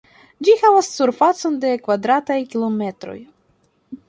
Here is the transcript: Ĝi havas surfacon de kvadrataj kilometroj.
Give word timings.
Ĝi 0.47 0.53
havas 0.61 0.89
surfacon 0.93 1.59
de 1.67 1.75
kvadrataj 1.85 2.39
kilometroj. 2.55 3.19